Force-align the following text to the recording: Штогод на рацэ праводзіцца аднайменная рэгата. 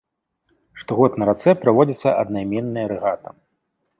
Штогод 0.83 1.19
на 1.23 1.27
рацэ 1.29 1.53
праводзіцца 1.65 2.15
аднайменная 2.23 2.87
рэгата. 2.93 3.29